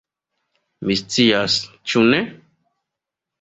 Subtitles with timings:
[0.91, 1.59] Mi scias,
[1.93, 2.23] ĉu ne?